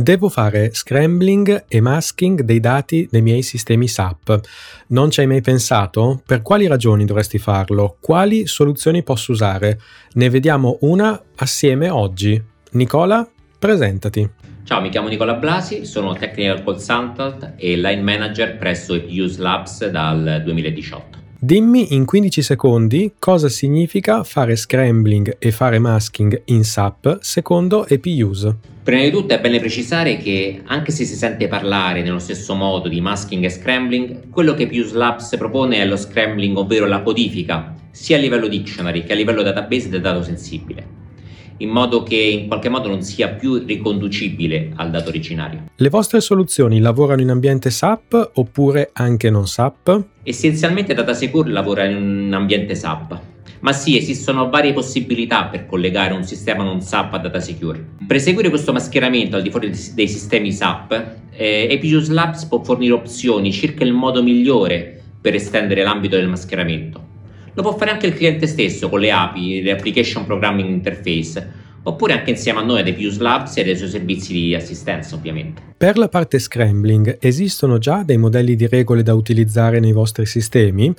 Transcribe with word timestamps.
Devo 0.00 0.28
fare 0.28 0.70
scrambling 0.74 1.64
e 1.66 1.80
masking 1.80 2.42
dei 2.42 2.60
dati 2.60 3.08
dei 3.10 3.20
miei 3.20 3.42
sistemi 3.42 3.88
SAP. 3.88 4.38
Non 4.90 5.10
ci 5.10 5.18
hai 5.18 5.26
mai 5.26 5.40
pensato? 5.40 6.22
Per 6.24 6.40
quali 6.40 6.68
ragioni 6.68 7.04
dovresti 7.04 7.38
farlo? 7.38 7.96
Quali 8.00 8.46
soluzioni 8.46 9.02
posso 9.02 9.32
usare? 9.32 9.80
Ne 10.12 10.30
vediamo 10.30 10.78
una 10.82 11.20
assieme 11.34 11.90
oggi. 11.90 12.40
Nicola, 12.72 13.28
presentati. 13.58 14.30
Ciao, 14.62 14.80
mi 14.80 14.88
chiamo 14.88 15.08
Nicola 15.08 15.34
Blasi, 15.34 15.84
sono 15.84 16.14
Technical 16.14 16.62
Consultant 16.62 17.54
e 17.56 17.74
Line 17.74 18.02
Manager 18.02 18.56
presso 18.56 18.94
EPUS 18.94 19.38
Labs 19.38 19.84
dal 19.88 20.42
2018. 20.44 21.18
Dimmi 21.40 21.94
in 21.94 22.04
15 22.04 22.42
secondi 22.42 23.14
cosa 23.18 23.48
significa 23.48 24.22
fare 24.22 24.54
scrambling 24.54 25.36
e 25.40 25.50
fare 25.50 25.80
masking 25.80 26.42
in 26.46 26.62
SAP 26.62 27.18
secondo 27.20 27.84
EPUs. 27.84 28.54
Prima 28.88 29.02
di 29.02 29.10
tutto 29.10 29.34
è 29.34 29.38
bene 29.38 29.60
precisare 29.60 30.16
che 30.16 30.62
anche 30.64 30.92
se 30.92 31.04
si 31.04 31.14
sente 31.14 31.46
parlare 31.46 32.00
nello 32.00 32.18
stesso 32.18 32.54
modo 32.54 32.88
di 32.88 33.02
masking 33.02 33.44
e 33.44 33.50
scrambling, 33.50 34.30
quello 34.30 34.54
che 34.54 34.62
EPUs 34.62 34.92
Labs 34.92 35.36
propone 35.36 35.76
è 35.76 35.84
lo 35.84 35.98
scrambling, 35.98 36.56
ovvero 36.56 36.86
la 36.86 37.02
codifica, 37.02 37.74
sia 37.90 38.16
a 38.16 38.20
livello 38.20 38.48
dictionary 38.48 39.04
che 39.04 39.12
a 39.12 39.16
livello 39.16 39.42
database 39.42 39.90
del 39.90 40.00
dato 40.00 40.22
sensibile 40.22 40.96
in 41.58 41.68
modo 41.68 42.02
che 42.02 42.16
in 42.16 42.46
qualche 42.46 42.70
modo 42.70 42.88
non 42.88 43.02
sia 43.02 43.28
più 43.28 43.62
riconducibile 43.66 44.70
al 44.76 44.90
dato 44.90 45.08
originario. 45.08 45.64
Le 45.74 45.88
vostre 45.88 46.20
soluzioni 46.20 46.78
lavorano 46.78 47.20
in 47.20 47.30
ambiente 47.30 47.68
SAP 47.68 48.30
oppure 48.34 48.90
anche 48.92 49.28
non 49.28 49.46
SAP? 49.46 50.04
Essenzialmente 50.22 50.94
DataSecure 50.94 51.50
lavora 51.50 51.84
in 51.84 51.96
un 51.96 52.32
ambiente 52.32 52.74
SAP. 52.74 53.27
Ma 53.60 53.72
sì, 53.72 53.96
esistono 53.96 54.48
varie 54.48 54.72
possibilità 54.72 55.46
per 55.46 55.66
collegare 55.66 56.14
un 56.14 56.24
sistema 56.24 56.62
non 56.62 56.80
SAP 56.80 57.14
a 57.14 57.18
DataSecure. 57.18 57.84
Per 58.06 58.16
eseguire 58.16 58.48
questo 58.48 58.72
mascheramento 58.72 59.36
al 59.36 59.42
di 59.42 59.50
fuori 59.50 59.72
dei 59.94 60.08
sistemi 60.08 60.52
SAP, 60.52 61.16
eh, 61.32 61.68
Epicus 61.70 62.08
Labs 62.08 62.44
può 62.46 62.62
fornire 62.62 62.94
opzioni 62.94 63.52
circa 63.52 63.84
il 63.84 63.92
modo 63.92 64.22
migliore 64.22 65.00
per 65.20 65.34
estendere 65.34 65.82
l'ambito 65.82 66.16
del 66.16 66.28
mascheramento. 66.28 67.06
Lo 67.54 67.62
può 67.62 67.76
fare 67.76 67.90
anche 67.90 68.06
il 68.06 68.14
cliente 68.14 68.46
stesso 68.46 68.88
con 68.88 69.00
le 69.00 69.10
API, 69.10 69.62
le 69.62 69.72
Application 69.72 70.24
Programming 70.24 70.68
Interface, 70.68 71.66
oppure 71.82 72.12
anche 72.12 72.30
insieme 72.30 72.60
a 72.60 72.62
noi 72.62 72.80
ad 72.80 72.88
Epius 72.88 73.18
Labs 73.18 73.56
e 73.56 73.62
ai 73.62 73.76
suoi 73.76 73.88
servizi 73.88 74.32
di 74.32 74.54
assistenza 74.54 75.14
ovviamente. 75.14 75.62
Per 75.76 75.96
la 75.96 76.08
parte 76.08 76.38
scrambling 76.38 77.18
esistono 77.20 77.78
già 77.78 78.02
dei 78.04 78.16
modelli 78.16 78.54
di 78.54 78.66
regole 78.66 79.02
da 79.02 79.14
utilizzare 79.14 79.80
nei 79.80 79.92
vostri 79.92 80.26
sistemi? 80.26 80.94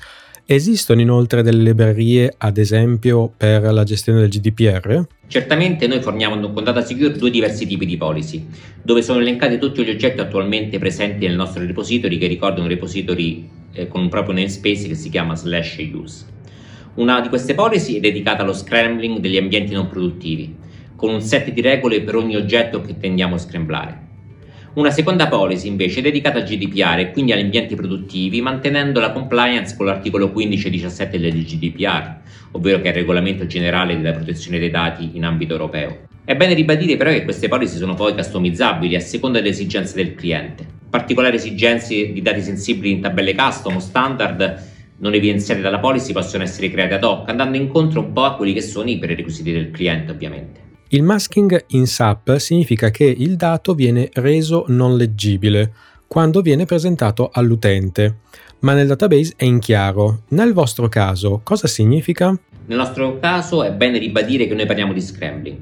Esistono 0.52 1.00
inoltre 1.00 1.44
delle 1.44 1.62
librerie, 1.62 2.34
ad 2.36 2.58
esempio, 2.58 3.32
per 3.38 3.72
la 3.72 3.84
gestione 3.84 4.22
del 4.22 4.30
GDPR? 4.30 5.06
Certamente 5.28 5.86
noi 5.86 6.02
forniamo 6.02 6.50
con 6.50 6.64
DataSecure 6.64 7.12
due 7.12 7.30
diversi 7.30 7.68
tipi 7.68 7.86
di 7.86 7.98
policy, 7.98 8.48
dove 8.82 9.04
sono 9.04 9.20
elencati 9.20 9.60
tutti 9.60 9.84
gli 9.84 9.92
oggetti 9.92 10.22
attualmente 10.22 10.80
presenti 10.80 11.28
nel 11.28 11.36
nostro 11.36 11.64
repository, 11.64 12.18
che 12.18 12.26
ricorda 12.26 12.62
un 12.62 12.68
repository 12.68 13.48
eh, 13.74 13.88
con 13.88 14.02
un 14.02 14.10
proprio 14.10 14.34
namespace 14.34 14.88
che 14.88 14.96
si 14.96 15.12
chiama 15.12 15.36
slash 15.36 15.88
use. 15.94 16.26
Una 16.96 17.22
di 17.22 17.30
queste 17.30 17.54
policy 17.54 17.98
è 17.98 18.00
dedicata 18.00 18.42
allo 18.42 18.54
scrambling 18.54 19.20
degli 19.20 19.38
ambienti 19.38 19.74
non 19.74 19.88
produttivi, 19.88 20.56
con 20.96 21.14
un 21.14 21.22
set 21.22 21.52
di 21.52 21.62
regole 21.62 22.02
per 22.02 22.16
ogni 22.16 22.36
oggetto 22.36 22.82
che 22.82 22.98
tendiamo 22.98 23.36
a 23.36 23.38
scramblare. 23.38 24.08
Una 24.72 24.92
seconda 24.92 25.28
policy 25.28 25.68
invece 25.68 26.00
è 26.00 26.04
dedicata 26.04 26.38
al 26.38 26.44
GDPR 26.44 27.00
e 27.00 27.12
quindi 27.12 27.32
agli 27.32 27.42
ambienti 27.42 27.74
produttivi, 27.74 28.40
mantenendo 28.40 29.00
la 29.00 29.12
compliance 29.12 29.76
con 29.76 29.88
l'articolo 29.88 30.32
15 30.32 30.68
e 30.68 30.70
17 30.70 31.20
del 31.20 31.44
GDPR, 31.44 32.18
ovvero 32.52 32.80
che 32.80 32.86
è 32.86 32.90
il 32.90 32.94
regolamento 32.94 33.48
generale 33.48 33.98
della 33.98 34.14
protezione 34.14 34.60
dei 34.60 34.70
dati 34.70 35.10
in 35.14 35.26
ambito 35.26 35.54
europeo. 35.54 36.02
È 36.24 36.36
bene 36.36 36.54
ribadire 36.54 36.98
però 36.98 37.10
che 37.10 37.24
queste 37.24 37.48
policy 37.48 37.78
sono 37.78 37.96
poi 37.96 38.14
customizzabili 38.14 38.96
a 38.96 39.00
seconda 39.00 39.40
delle 39.40 39.50
esigenze 39.50 39.96
del 39.96 40.14
cliente. 40.14 40.64
Particolari 40.88 41.38
esigenze 41.38 42.12
di 42.12 42.22
dati 42.22 42.42
sensibili 42.42 42.92
in 42.92 43.02
tabelle 43.02 43.34
custom 43.34 43.78
o 43.78 43.80
standard 43.80 44.68
non 44.98 45.16
evidenziati 45.16 45.62
dalla 45.62 45.80
policy 45.80 46.14
possono 46.14 46.44
essere 46.44 46.70
creati 46.70 46.94
ad 46.94 47.04
hoc, 47.04 47.28
andando 47.28 47.58
incontro 47.58 48.02
un 48.02 48.14
po' 48.14 48.26
a 48.26 48.36
quelli 48.36 48.54
che 48.54 48.62
sono 48.62 48.88
i 48.90 49.00
prerequisiti 49.00 49.52
del 49.52 49.72
cliente, 49.72 50.12
ovviamente. 50.12 50.69
Il 50.92 51.04
masking 51.04 51.66
in 51.68 51.86
SAP 51.86 52.38
significa 52.38 52.90
che 52.90 53.04
il 53.04 53.36
dato 53.36 53.76
viene 53.76 54.10
reso 54.14 54.66
non 54.70 54.98
leggibile 54.98 55.72
quando 56.08 56.42
viene 56.42 56.66
presentato 56.66 57.30
all'utente, 57.32 58.22
ma 58.62 58.74
nel 58.74 58.88
database 58.88 59.34
è 59.36 59.44
in 59.44 59.60
chiaro. 59.60 60.24
Nel 60.30 60.52
vostro 60.52 60.90
caso, 60.90 61.42
cosa 61.44 61.68
significa? 61.68 62.36
Nel 62.66 62.78
nostro 62.78 63.20
caso 63.20 63.62
è 63.64 63.72
bene 63.72 64.00
ribadire 64.00 64.48
che 64.48 64.56
noi 64.56 64.66
parliamo 64.66 64.92
di 64.92 65.02
scrambling. 65.02 65.58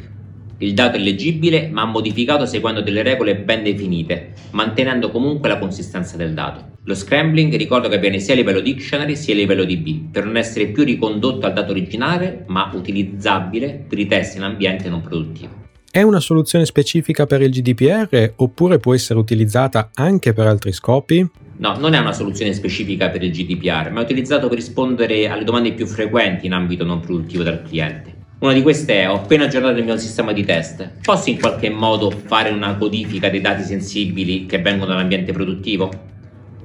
Il 0.60 0.74
dato 0.74 0.98
è 0.98 1.00
leggibile 1.00 1.68
ma 1.68 1.86
modificato 1.86 2.48
seguendo 2.48 2.82
delle 2.82 3.04
regole 3.04 3.36
ben 3.36 3.62
definite, 3.62 4.34
mantenendo 4.52 5.12
comunque 5.12 5.50
la 5.50 5.60
consistenza 5.60 6.18
del 6.18 6.34
dato. 6.34 6.78
Lo 6.86 6.96
scrambling 6.96 7.56
ricordo 7.56 7.90
che 7.90 7.98
avviene 7.98 8.20
sia 8.20 8.34
a 8.34 8.38
livello 8.38 8.60
dictionary 8.60 9.16
sia 9.16 9.36
a 9.36 9.38
livello 9.38 9.66
DB, 9.66 10.10
per 10.12 10.26
non 10.26 10.36
essere 10.36 10.68
più 10.68 10.84
ricondotto 10.84 11.46
al 11.46 11.54
dato 11.54 11.72
originale 11.72 12.46
ma 12.48 12.72
utilizzabile 12.74 13.86
per 13.88 14.00
i 14.00 14.08
test 14.08 14.38
in 14.38 14.44
ambiente 14.44 14.90
non 14.90 15.02
produttivo. 15.02 15.66
È 15.92 16.02
una 16.02 16.20
soluzione 16.20 16.66
specifica 16.66 17.28
per 17.28 17.42
il 17.42 17.52
GDPR 17.52 18.34
oppure 18.38 18.80
può 18.80 18.96
essere 18.96 19.20
utilizzata 19.20 19.92
anche 19.94 20.34
per 20.34 20.48
altri 20.48 20.72
scopi? 20.72 21.28
No, 21.58 21.78
non 21.78 21.94
è 21.94 22.00
una 22.00 22.14
soluzione 22.14 22.54
specifica 22.54 23.10
per 23.10 23.24
il 23.24 23.32
GDPR, 23.32 23.92
ma 23.92 24.02
è 24.02 24.04
utilizzato 24.04 24.48
per 24.48 24.58
rispondere 24.58 25.28
alle 25.28 25.44
domande 25.44 25.74
più 25.74 25.86
frequenti 25.86 26.48
in 26.48 26.54
ambito 26.54 26.84
non 26.84 27.00
produttivo 27.00 27.44
dal 27.44 27.64
cliente. 27.64 28.17
Una 28.40 28.54
di 28.54 28.62
queste 28.62 29.02
è, 29.02 29.10
ho 29.10 29.16
appena 29.16 29.46
aggiornato 29.46 29.80
il 29.80 29.84
mio 29.84 29.98
sistema 29.98 30.32
di 30.32 30.46
test, 30.46 30.92
posso 31.02 31.32
in 31.32 31.40
qualche 31.40 31.72
modo 31.72 32.12
fare 32.12 32.52
una 32.52 32.76
codifica 32.76 33.32
dei 33.32 33.42
dati 33.42 33.64
sensibili 33.64 34.46
che 34.46 34.60
vengono 34.60 34.92
dall'ambiente 34.92 35.34
produttivo? 35.34 35.90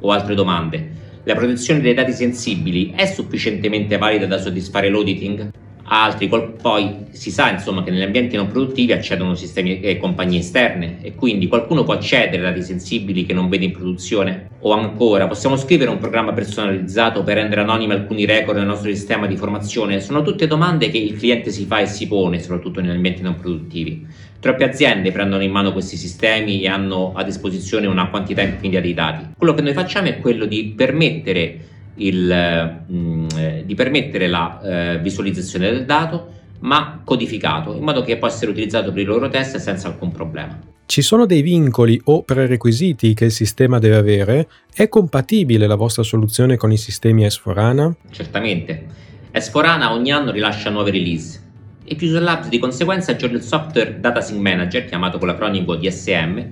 O 0.01 0.11
altre 0.11 0.35
domande, 0.35 0.91
la 1.23 1.35
protezione 1.35 1.81
dei 1.81 1.95
dati 1.95 2.13
sensibili 2.13 2.93
è 2.95 3.07
sufficientemente 3.07 3.97
valida 3.97 4.27
da 4.27 4.37
soddisfare 4.37 4.91
l'auditing? 4.91 5.51
Altri, 5.93 6.29
poi 6.29 7.07
si 7.11 7.31
sa 7.31 7.51
insomma 7.51 7.83
che 7.83 7.91
negli 7.91 8.03
ambienti 8.03 8.35
non 8.37 8.49
produttivi 8.49 8.93
accedono 8.93 9.35
sistemi 9.35 9.81
e 9.81 9.99
compagnie 9.99 10.39
esterne 10.39 10.99
e 11.03 11.15
quindi 11.15 11.49
qualcuno 11.49 11.85
può 11.85 11.93
accedere 11.93 12.39
a 12.39 12.51
dati 12.51 12.63
sensibili 12.63 13.27
che 13.27 13.35
non 13.35 13.51
vede 13.51 13.67
in 13.67 13.73
produzione 13.73 14.49
o 14.61 14.73
ancora. 14.73 15.27
Possiamo 15.27 15.57
scrivere 15.57 15.91
un 15.91 15.99
programma 15.99 16.33
personalizzato 16.33 17.23
per 17.23 17.37
rendere 17.37 17.61
anonimi 17.61 17.93
alcuni 17.93 18.25
record 18.25 18.57
nel 18.57 18.67
nostro 18.67 18.89
sistema 18.91 19.27
di 19.27 19.37
formazione? 19.37 20.01
Sono 20.01 20.23
tutte 20.23 20.47
domande 20.47 20.89
che 20.89 20.99
il 20.99 21.17
cliente 21.17 21.51
si 21.51 21.67
fa 21.67 21.81
e 21.81 21.87
si 21.87 22.07
pone 22.07 22.41
soprattutto 22.41 22.81
negli 22.81 22.95
ambienti 22.95 23.21
non 23.21 23.37
produttivi. 23.37 24.07
Troppe 24.41 24.65
aziende 24.65 25.13
prendono 25.13 25.43
in 25.43 25.53
mano 25.53 25.73
questi 25.73 25.97
sistemi 25.97 26.63
e 26.63 26.69
hanno 26.69 27.13
a 27.15 27.23
disposizione 27.23 27.87
una 27.87 28.09
quantità 28.09 28.41
infinita 28.43 28.81
di 28.81 28.95
dati. 28.95 29.27
Quello 29.37 29.55
che 29.55 29.63
noi 29.63 29.73
facciamo 29.73 30.09
è 30.09 30.19
quello 30.19 30.47
di 30.47 30.73
permettere 30.75 31.67
il, 31.97 32.83
mh, 32.87 32.95
mm, 32.95 33.27
eh, 33.37 33.63
di 33.67 33.75
permettere 33.75 34.29
la 34.29 34.61
eh, 34.63 34.99
visualizzazione 35.01 35.71
del 35.71 35.85
dato 35.85 36.41
ma 36.61 37.01
codificato 37.05 37.75
in 37.75 37.83
modo 37.83 38.03
che 38.03 38.17
possa 38.19 38.37
essere 38.37 38.51
utilizzato 38.53 38.93
per 38.93 39.03
i 39.03 39.05
loro 39.05 39.29
test 39.29 39.57
senza 39.57 39.89
alcun 39.89 40.13
problema. 40.13 40.59
Ci 40.87 41.03
sono 41.03 41.27
dei 41.27 41.43
vincoli 41.43 42.01
o 42.05 42.23
prerequisiti 42.23 43.15
che 43.15 43.27
il 43.27 43.33
sistema 43.33 43.79
deve 43.79 43.97
avere? 43.97 44.49
È 44.73 44.89
compatibile 44.89 45.67
la 45.67 45.75
vostra 45.75 46.03
soluzione 46.03 46.57
con 46.57 46.71
i 46.71 46.77
sistemi 46.77 47.25
S4HANA? 47.25 47.93
Certamente. 48.11 48.87
S4HANA 49.33 49.91
ogni 49.91 50.13
anno 50.13 50.31
rilascia 50.31 50.71
nuove 50.71 50.91
release 50.91 51.41
e 51.85 51.97
Fusion 51.97 52.23
Labs 52.23 52.49
di 52.49 52.59
conseguenza 52.59 53.13
aggiorna 53.13 53.37
il 53.37 53.43
software 53.43 54.01
Data 54.01 54.21
Sync 54.21 54.41
Manager, 54.41 54.85
chiamato 54.85 55.19
con 55.19 55.29
l'acronimo 55.29 55.75
DSM, 55.75 56.45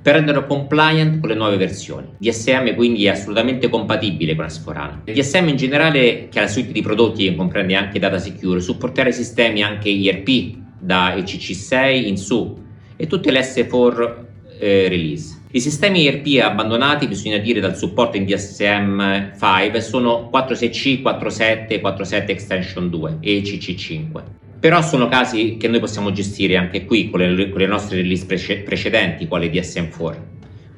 per 0.00 0.14
renderlo 0.14 0.46
compliant 0.46 1.20
con 1.20 1.28
le 1.28 1.34
nuove 1.34 1.56
versioni. 1.56 2.06
DSM 2.18 2.74
quindi 2.74 3.06
è 3.06 3.10
assolutamente 3.10 3.68
compatibile 3.68 4.34
con 4.34 4.46
S4HANA. 4.46 5.02
DSM 5.04 5.48
in 5.48 5.56
generale, 5.56 6.28
che 6.28 6.38
ha 6.38 6.42
la 6.42 6.48
suite 6.48 6.72
di 6.72 6.82
prodotti 6.82 7.24
che 7.24 7.34
comprende 7.34 7.74
anche 7.74 7.98
Data 7.98 8.18
Secure, 8.18 8.60
supporterà 8.60 9.08
i 9.08 9.12
sistemi 9.12 9.62
anche 9.62 9.88
IRP 9.88 10.56
da 10.78 11.14
ECC6 11.16 12.06
in 12.06 12.16
su 12.16 12.56
e 12.96 13.06
tutte 13.06 13.30
le 13.30 13.40
S4 13.40 14.14
eh, 14.58 14.88
release. 14.88 15.36
I 15.50 15.60
sistemi 15.60 16.02
IRP 16.02 16.42
abbandonati, 16.42 17.06
bisogna 17.06 17.38
dire, 17.38 17.60
dal 17.60 17.76
supporto 17.76 18.16
in 18.16 18.24
DSM5 18.24 19.78
sono 19.78 20.28
4.6c, 20.32 21.00
4.7, 21.00 21.80
4.7 21.80 22.28
Extension 22.28 22.90
2 22.90 23.16
e 23.20 23.38
ECC5. 23.38 24.22
Però 24.60 24.82
sono 24.82 25.06
casi 25.06 25.56
che 25.56 25.68
noi 25.68 25.78
possiamo 25.78 26.10
gestire 26.10 26.56
anche 26.56 26.84
qui 26.84 27.10
con 27.10 27.20
le, 27.20 27.48
con 27.48 27.60
le 27.60 27.66
nostre 27.66 27.96
release 27.96 28.26
prece- 28.26 28.58
precedenti, 28.58 29.28
quale 29.28 29.50
DSM4. 29.50 30.16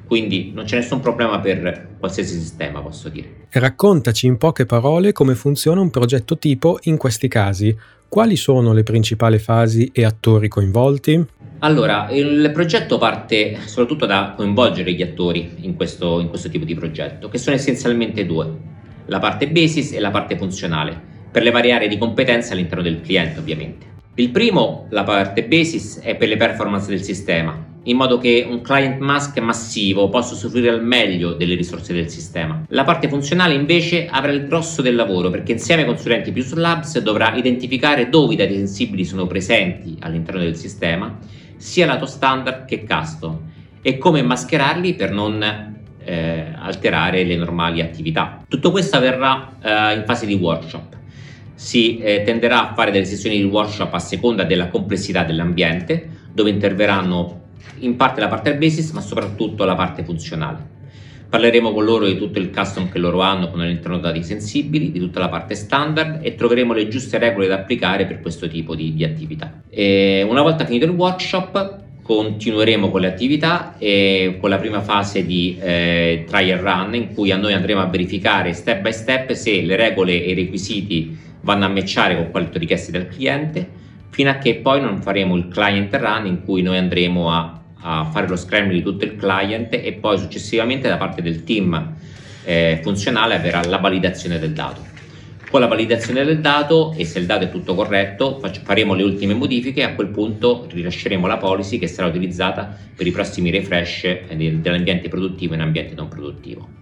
Quindi 0.05 0.51
non 0.53 0.65
c'è 0.65 0.75
nessun 0.75 0.99
problema 0.99 1.39
per 1.39 1.95
qualsiasi 1.97 2.37
sistema, 2.37 2.81
posso 2.81 3.09
dire. 3.09 3.47
Raccontaci 3.49 4.27
in 4.27 4.37
poche 4.37 4.65
parole 4.65 5.13
come 5.13 5.35
funziona 5.35 5.81
un 5.81 5.89
progetto 5.89 6.37
tipo 6.37 6.77
in 6.83 6.97
questi 6.97 7.27
casi. 7.27 7.75
Quali 8.07 8.35
sono 8.35 8.73
le 8.73 8.83
principali 8.83 9.39
fasi 9.39 9.89
e 9.93 10.03
attori 10.03 10.47
coinvolti? 10.47 11.25
Allora, 11.59 12.09
il 12.11 12.51
progetto 12.53 12.97
parte 12.97 13.57
soprattutto 13.65 14.05
da 14.05 14.33
coinvolgere 14.35 14.91
gli 14.91 15.01
attori 15.01 15.53
in 15.61 15.75
questo, 15.75 16.19
in 16.19 16.27
questo 16.27 16.49
tipo 16.49 16.65
di 16.65 16.75
progetto, 16.75 17.29
che 17.29 17.37
sono 17.37 17.55
essenzialmente 17.55 18.25
due, 18.25 18.51
la 19.05 19.19
parte 19.19 19.47
basis 19.47 19.93
e 19.93 19.99
la 19.99 20.11
parte 20.11 20.37
funzionale 20.37 21.10
per 21.31 21.43
le 21.43 21.51
varie 21.51 21.71
aree 21.71 21.87
di 21.87 21.97
competenza 21.97 22.53
all'interno 22.53 22.83
del 22.83 23.01
cliente 23.01 23.39
ovviamente. 23.39 23.89
Il 24.15 24.29
primo, 24.29 24.87
la 24.89 25.03
parte 25.03 25.45
basis, 25.45 25.99
è 25.99 26.15
per 26.15 26.27
le 26.27 26.35
performance 26.35 26.89
del 26.89 27.01
sistema, 27.01 27.57
in 27.83 27.95
modo 27.95 28.17
che 28.17 28.45
un 28.47 28.61
client 28.61 28.99
mask 28.99 29.39
massivo 29.39 30.09
possa 30.09 30.33
usufruire 30.33 30.69
al 30.69 30.83
meglio 30.83 31.33
delle 31.33 31.55
risorse 31.55 31.93
del 31.93 32.09
sistema. 32.09 32.63
La 32.67 32.83
parte 32.83 33.07
funzionale 33.07 33.53
invece 33.53 34.07
avrà 34.07 34.31
il 34.31 34.45
grosso 34.45 34.81
del 34.81 34.95
lavoro 34.95 35.29
perché 35.29 35.53
insieme 35.53 35.83
ai 35.83 35.87
consulenti 35.87 36.31
più 36.31 36.45
Labs 36.53 36.99
dovrà 36.99 37.33
identificare 37.33 38.09
dove 38.09 38.33
i 38.33 38.37
dati 38.37 38.53
sensibili 38.53 39.05
sono 39.05 39.25
presenti 39.25 39.95
all'interno 40.01 40.41
del 40.41 40.57
sistema, 40.57 41.17
sia 41.55 41.85
lato 41.85 42.05
standard 42.05 42.65
che 42.65 42.85
custom, 42.85 43.39
e 43.81 43.97
come 43.97 44.21
mascherarli 44.21 44.93
per 44.93 45.11
non 45.11 45.41
eh, 46.03 46.45
alterare 46.55 47.23
le 47.23 47.35
normali 47.35 47.81
attività. 47.81 48.43
Tutto 48.47 48.71
questo 48.71 48.97
avverrà 48.97 49.53
eh, 49.61 49.95
in 49.95 50.03
fase 50.05 50.25
di 50.25 50.33
workshop. 50.33 50.90
Si 51.61 51.99
eh, 51.99 52.23
tenderà 52.23 52.71
a 52.71 52.73
fare 52.73 52.89
delle 52.89 53.05
sessioni 53.05 53.37
di 53.37 53.43
workshop 53.43 53.93
a 53.93 53.99
seconda 53.99 54.43
della 54.45 54.67
complessità 54.69 55.23
dell'ambiente, 55.23 56.09
dove 56.33 56.49
interverranno 56.49 57.41
in 57.81 57.95
parte 57.95 58.19
la 58.19 58.27
parte 58.27 58.55
basis, 58.55 58.89
ma 58.93 58.99
soprattutto 58.99 59.63
la 59.63 59.75
parte 59.75 60.03
funzionale. 60.03 60.57
Parleremo 61.29 61.71
con 61.71 61.85
loro 61.85 62.07
di 62.07 62.17
tutto 62.17 62.39
il 62.39 62.49
custom 62.49 62.89
che 62.89 62.97
loro 62.97 63.21
hanno 63.21 63.51
con 63.51 63.61
all'interno 63.61 63.99
dati 63.99 64.23
sensibili, 64.23 64.91
di 64.91 64.97
tutta 64.97 65.19
la 65.19 65.29
parte 65.29 65.53
standard 65.53 66.21
e 66.23 66.33
troveremo 66.33 66.73
le 66.73 66.87
giuste 66.87 67.19
regole 67.19 67.45
da 67.45 67.57
applicare 67.57 68.07
per 68.07 68.21
questo 68.21 68.47
tipo 68.47 68.73
di, 68.73 68.95
di 68.95 69.03
attività. 69.03 69.61
E 69.69 70.25
una 70.27 70.41
volta 70.41 70.65
finito 70.65 70.85
il 70.85 70.91
workshop, 70.91 71.77
continueremo 72.01 72.89
con 72.89 73.01
le 73.01 73.07
attività 73.07 73.75
e 73.77 74.39
con 74.41 74.49
la 74.49 74.57
prima 74.57 74.81
fase 74.81 75.23
di 75.27 75.59
eh, 75.61 76.25
trial 76.27 76.57
run 76.57 76.95
in 76.95 77.13
cui 77.13 77.29
a 77.29 77.37
noi 77.37 77.53
andremo 77.53 77.81
a 77.81 77.85
verificare 77.85 78.51
step 78.53 78.81
by 78.81 78.91
step 78.91 79.31
se 79.33 79.61
le 79.61 79.75
regole 79.75 80.23
e 80.23 80.31
i 80.31 80.33
requisiti 80.33 81.29
vanno 81.41 81.65
a 81.65 81.69
matchare 81.69 82.15
con 82.15 82.31
quanto 82.31 82.57
richiesti 82.57 82.91
dal 82.91 83.07
cliente 83.07 83.79
fino 84.09 84.29
a 84.29 84.35
che 84.35 84.55
poi 84.55 84.81
non 84.81 85.01
faremo 85.01 85.35
il 85.35 85.47
client 85.47 85.93
run 85.95 86.25
in 86.25 86.43
cui 86.43 86.61
noi 86.61 86.77
andremo 86.77 87.31
a 87.31 87.61
a 87.81 88.05
fare 88.05 88.27
lo 88.27 88.35
scrambling 88.35 88.83
di 88.83 88.89
tutto 88.89 89.05
il 89.05 89.15
client 89.15 89.73
e 89.73 89.93
poi 89.93 90.17
successivamente 90.17 90.87
da 90.87 90.97
parte 90.97 91.21
del 91.21 91.43
team 91.43 91.95
eh, 92.43 92.79
funzionale 92.81 93.35
avverrà 93.35 93.63
la 93.65 93.77
validazione 93.77 94.39
del 94.39 94.51
dato. 94.51 94.89
Con 95.49 95.59
la 95.59 95.67
validazione 95.67 96.23
del 96.23 96.39
dato 96.39 96.93
e 96.95 97.03
se 97.03 97.19
il 97.19 97.25
dato 97.25 97.43
è 97.43 97.51
tutto 97.51 97.75
corretto 97.75 98.39
faccio, 98.39 98.61
faremo 98.63 98.93
le 98.93 99.03
ultime 99.03 99.33
modifiche 99.33 99.81
e 99.81 99.83
a 99.83 99.95
quel 99.95 100.07
punto 100.07 100.65
rilasceremo 100.69 101.27
la 101.27 101.37
policy 101.37 101.77
che 101.77 101.87
sarà 101.87 102.07
utilizzata 102.07 102.77
per 102.95 103.05
i 103.05 103.11
prossimi 103.11 103.49
refresh 103.49 104.03
eh, 104.03 104.27
dell'ambiente 104.29 105.09
produttivo 105.09 105.53
in 105.53 105.61
ambiente 105.61 105.93
non 105.93 106.07
produttivo. 106.07 106.79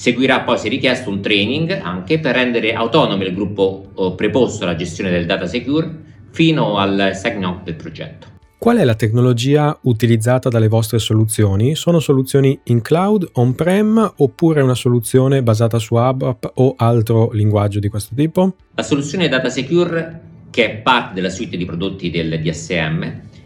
Seguirà 0.00 0.40
poi, 0.40 0.56
se 0.56 0.70
richiesto, 0.70 1.10
un 1.10 1.20
training 1.20 1.78
anche 1.82 2.18
per 2.20 2.34
rendere 2.34 2.72
autonomo 2.72 3.22
il 3.22 3.34
gruppo 3.34 3.90
oh, 3.92 4.14
preposto 4.14 4.64
alla 4.64 4.74
gestione 4.74 5.10
del 5.10 5.26
data 5.26 5.46
secure 5.46 6.24
fino 6.30 6.78
al 6.78 7.10
sign 7.12 7.44
off 7.44 7.64
del 7.64 7.74
progetto. 7.74 8.26
Qual 8.56 8.78
è 8.78 8.84
la 8.84 8.94
tecnologia 8.94 9.78
utilizzata 9.82 10.48
dalle 10.48 10.68
vostre 10.68 10.98
soluzioni? 10.98 11.74
Sono 11.74 11.98
soluzioni 11.98 12.58
in 12.64 12.80
cloud, 12.80 13.28
on-prem 13.34 14.14
oppure 14.16 14.62
una 14.62 14.74
soluzione 14.74 15.42
basata 15.42 15.78
su 15.78 15.94
ABAP 15.96 16.52
o 16.54 16.76
altro 16.78 17.30
linguaggio 17.32 17.78
di 17.78 17.90
questo 17.90 18.14
tipo? 18.14 18.54
La 18.76 18.82
soluzione 18.82 19.28
Data 19.28 19.50
Secure, 19.50 20.20
che 20.48 20.64
è 20.64 20.76
parte 20.76 21.12
della 21.12 21.28
suite 21.28 21.58
di 21.58 21.66
prodotti 21.66 22.08
del 22.08 22.40
DSM, 22.40 23.02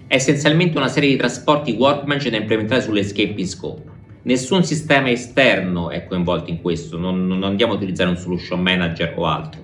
è 0.06 0.14
essenzialmente 0.14 0.78
una 0.78 0.86
serie 0.86 1.10
di 1.10 1.16
trasporti 1.16 1.72
workbench 1.72 2.28
da 2.28 2.36
implementare 2.36 2.80
sull'escape 2.80 3.44
scope. 3.44 3.93
Nessun 4.26 4.64
sistema 4.64 5.10
esterno 5.10 5.90
è 5.90 6.06
coinvolto 6.06 6.48
in 6.48 6.62
questo, 6.62 6.96
non, 6.96 7.26
non 7.26 7.42
andiamo 7.42 7.74
a 7.74 7.76
utilizzare 7.76 8.08
un 8.08 8.16
solution 8.16 8.58
manager 8.58 9.12
o 9.18 9.26
altro. 9.26 9.62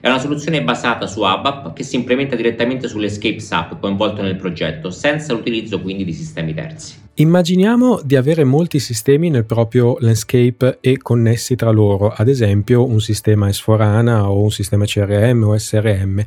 È 0.00 0.08
una 0.08 0.18
soluzione 0.18 0.60
basata 0.64 1.06
su 1.06 1.22
ABAP 1.22 1.72
che 1.72 1.84
si 1.84 1.94
implementa 1.94 2.34
direttamente 2.34 2.88
sull'Escape 2.88 3.38
SAP 3.38 3.78
coinvolto 3.78 4.20
nel 4.20 4.34
progetto, 4.34 4.90
senza 4.90 5.32
l'utilizzo 5.32 5.80
quindi 5.80 6.04
di 6.04 6.12
sistemi 6.12 6.52
terzi. 6.52 7.01
Immaginiamo 7.14 8.00
di 8.02 8.16
avere 8.16 8.42
molti 8.42 8.78
sistemi 8.78 9.28
nel 9.28 9.44
proprio 9.44 9.98
landscape 10.00 10.78
e 10.80 10.96
connessi 10.96 11.56
tra 11.56 11.70
loro, 11.70 12.08
ad 12.08 12.26
esempio 12.26 12.86
un 12.86 13.02
sistema 13.02 13.48
S4HANA 13.48 14.20
o 14.22 14.42
un 14.42 14.50
sistema 14.50 14.86
CRM 14.86 15.42
o 15.42 15.58
SRM. 15.58 16.22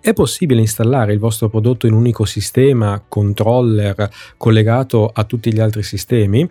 È 0.00 0.14
possibile 0.14 0.62
installare 0.62 1.12
il 1.12 1.18
vostro 1.18 1.50
prodotto 1.50 1.86
in 1.86 1.92
un 1.92 1.98
unico 1.98 2.24
sistema, 2.24 3.04
controller, 3.06 4.08
collegato 4.38 5.10
a 5.12 5.24
tutti 5.24 5.52
gli 5.52 5.60
altri 5.60 5.82
sistemi? 5.82 6.48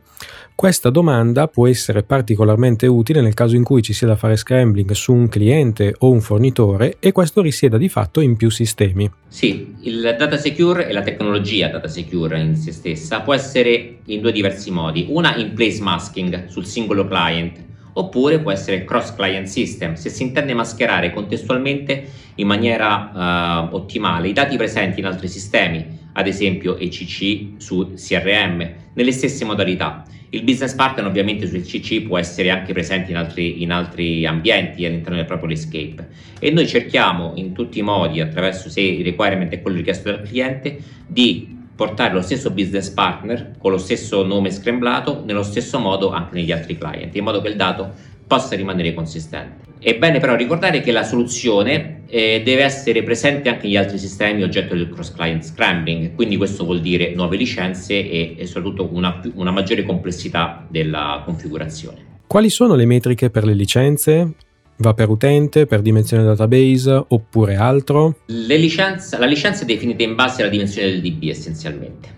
Questa 0.54 0.90
domanda 0.90 1.48
può 1.48 1.68
essere 1.68 2.04
particolarmente 2.04 2.86
utile 2.86 3.22
nel 3.22 3.34
caso 3.34 3.56
in 3.56 3.64
cui 3.64 3.82
ci 3.82 3.94
sia 3.94 4.08
da 4.08 4.18
fare 4.18 4.36
scrambling 4.36 4.92
su 4.92 5.14
un 5.14 5.30
cliente 5.30 5.96
o 6.00 6.12
un 6.12 6.20
fornitore 6.20 6.98
e 7.00 7.14
questo 7.14 7.42
risieda 7.42 7.78
di 7.78 7.88
fatto 7.88 8.20
in 8.20 8.36
più 8.36 8.50
sistemi. 8.50 9.10
Sì, 9.30 9.76
il 9.84 10.16
data 10.18 10.36
secure 10.36 10.90
e 10.90 10.92
la 10.92 11.02
tecnologia 11.02 11.70
data 11.70 11.88
secure 11.88 12.42
in 12.42 12.58
se 12.58 12.74
stessa 12.74 13.22
può 13.22 13.34
essere 13.34 13.79
in 14.06 14.22
due 14.22 14.32
diversi 14.32 14.72
modi. 14.72 15.06
Una 15.10 15.36
in 15.36 15.54
place 15.54 15.82
masking 15.82 16.48
sul 16.48 16.66
singolo 16.66 17.08
client 17.08 17.66
oppure 17.94 18.40
può 18.40 18.52
essere 18.52 18.86
cross 18.86 19.14
client 19.16 19.48
system 19.48 19.96
se 19.96 20.10
si 20.10 20.24
intende 20.24 20.54
mascherare 20.54 21.12
contestualmente 21.12 22.08
in 22.36 22.48
maniera 22.48 23.68
uh, 23.72 23.76
ottimale 23.76 24.30
i 24.30 24.34
dati 24.34 24.56
presenti 24.56 25.00
in 25.00 25.06
altri 25.06 25.28
sistemi, 25.28 25.86
ad 26.14 26.28
esempio 26.28 26.78
ECC 26.78 27.62
su 27.62 27.94
CRM, 27.96 28.72
nelle 28.94 29.12
stesse 29.12 29.44
modalità 29.44 30.06
il 30.32 30.44
business 30.44 30.76
partner 30.76 31.06
ovviamente 31.06 31.48
sul 31.48 31.64
CC 31.64 32.02
può 32.04 32.18
essere 32.18 32.52
anche 32.52 32.72
presente 32.72 33.10
in 33.10 33.18
altri, 33.18 33.64
in 33.64 33.72
altri 33.72 34.26
ambienti 34.26 34.86
all'interno 34.86 35.16
del 35.16 35.26
proprio 35.26 35.50
landscape 35.50 36.08
e 36.40 36.52
noi 36.52 36.68
cerchiamo 36.68 37.34
in 37.36 37.54
tutti 37.54 37.80
i 37.80 37.82
modi, 37.82 38.22
attraverso 38.22 38.70
se 38.70 38.82
il 38.82 39.04
requirement 39.04 39.52
è 39.52 39.62
quello 39.62 39.78
richiesto 39.78 40.12
dal 40.12 40.22
cliente, 40.22 40.78
di 41.08 41.58
portare 41.80 42.14
lo 42.14 42.22
stesso 42.22 42.52
business 42.52 42.90
partner 42.90 43.54
con 43.58 43.72
lo 43.72 43.78
stesso 43.78 44.26
nome 44.26 44.52
scremblato 44.52 45.24
nello 45.26 45.44
stesso 45.44 45.80
modo 45.80 46.12
anche 46.12 46.36
negli 46.36 46.52
altri 46.52 46.78
client, 46.78 47.16
in 47.16 47.24
modo 47.24 47.40
che 47.40 47.48
il 47.48 47.56
dato 47.56 47.90
possa 48.28 48.58
rimanere 48.58 48.94
consistente. 48.94 49.68
È 49.80 49.96
bene 49.98 50.20
però 50.20 50.36
ricordare 50.36 50.82
che 50.82 50.92
la 50.92 51.04
soluzione 51.04 52.02
eh, 52.10 52.42
deve 52.44 52.64
essere 52.64 53.02
presente 53.02 53.48
anche 53.48 53.68
negli 53.68 53.78
altri 53.78 53.98
sistemi 53.98 54.44
oggetto 54.44 54.76
del 54.76 54.90
cross-client 54.90 55.42
scrambling, 55.42 56.16
quindi 56.16 56.36
questo 56.36 56.66
vuol 56.66 56.82
dire 56.82 57.14
nuove 57.16 57.38
licenze 57.38 57.94
e, 57.94 58.36
e 58.38 58.46
soprattutto 58.46 58.90
una, 58.92 59.22
una 59.36 59.52
maggiore 59.52 59.84
complessità 59.84 60.68
della 60.70 61.22
configurazione. 61.24 62.18
Quali 62.28 62.50
sono 62.50 62.76
le 62.76 62.86
metriche 62.86 63.30
per 63.30 63.46
le 63.46 63.54
licenze? 63.54 64.34
Va 64.82 64.94
per 64.94 65.10
utente, 65.10 65.66
per 65.66 65.82
dimensione 65.82 66.24
database 66.24 67.06
oppure 67.10 67.56
altro? 67.56 68.20
Licenze, 68.28 69.18
la 69.18 69.26
licenza 69.26 69.64
è 69.64 69.66
definita 69.66 70.04
in 70.04 70.16
base 70.16 70.42
alla 70.42 70.50
dimensione 70.50 70.90
del 70.90 71.02
DB 71.02 71.28
essenzialmente. 71.28 72.18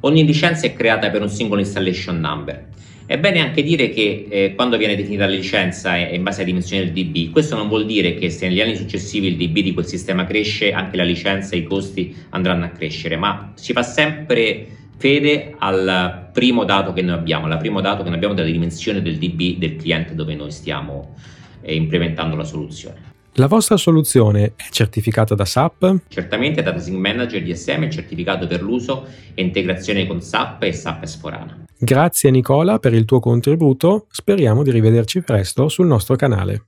Ogni 0.00 0.24
licenza 0.24 0.66
è 0.66 0.74
creata 0.74 1.08
per 1.10 1.22
un 1.22 1.28
singolo 1.28 1.60
installation 1.60 2.18
number 2.18 2.72
è 3.06 3.18
bene 3.18 3.40
anche 3.40 3.62
dire 3.62 3.90
che 3.90 4.26
eh, 4.30 4.54
quando 4.54 4.78
viene 4.78 4.96
definita 4.96 5.26
la 5.26 5.32
licenza 5.32 5.94
in 5.94 6.22
base 6.22 6.38
alla 6.38 6.46
dimensione 6.46 6.90
del 6.90 6.92
DB, 6.92 7.30
questo 7.32 7.54
non 7.54 7.68
vuol 7.68 7.84
dire 7.84 8.14
che 8.14 8.30
se 8.30 8.48
negli 8.48 8.62
anni 8.62 8.76
successivi 8.76 9.26
il 9.26 9.36
DB 9.36 9.58
di 9.58 9.74
quel 9.74 9.84
sistema 9.84 10.24
cresce, 10.24 10.72
anche 10.72 10.96
la 10.96 11.04
licenza 11.04 11.54
e 11.54 11.58
i 11.58 11.64
costi 11.64 12.16
andranno 12.30 12.64
a 12.64 12.68
crescere, 12.68 13.16
ma 13.16 13.52
si 13.56 13.74
fa 13.74 13.82
sempre 13.82 14.68
fede 14.96 15.54
al 15.58 16.30
primo 16.32 16.64
dato 16.64 16.94
che 16.94 17.02
noi 17.02 17.16
abbiamo, 17.16 17.44
al 17.46 17.58
primo 17.58 17.82
dato 17.82 17.98
che 17.98 18.08
noi 18.08 18.14
abbiamo 18.14 18.32
della 18.32 18.48
dimensione 18.48 19.02
del 19.02 19.18
DB 19.18 19.58
del 19.58 19.76
cliente 19.76 20.14
dove 20.14 20.34
noi 20.34 20.50
stiamo 20.50 21.14
eh, 21.64 21.74
implementando 21.74 22.36
la 22.36 22.44
soluzione. 22.44 23.12
La 23.36 23.48
vostra 23.48 23.76
soluzione 23.76 24.52
è 24.54 24.66
certificata 24.70 25.34
da 25.34 25.44
SAP? 25.44 26.02
Certamente 26.06 26.62
Data 26.62 26.78
Sync 26.78 26.98
Manager 26.98 27.42
DSM 27.42 27.86
è 27.86 27.88
certificato 27.88 28.46
per 28.46 28.62
l'uso 28.62 29.06
e 29.34 29.42
integrazione 29.42 30.06
con 30.06 30.20
SAP 30.20 30.62
e 30.62 30.72
SAP 30.72 31.02
S4HANA. 31.02 31.62
Grazie 31.76 32.30
Nicola 32.30 32.78
per 32.78 32.94
il 32.94 33.04
tuo 33.04 33.18
contributo, 33.18 34.06
speriamo 34.08 34.62
di 34.62 34.70
rivederci 34.70 35.22
presto 35.22 35.68
sul 35.68 35.86
nostro 35.86 36.14
canale. 36.14 36.66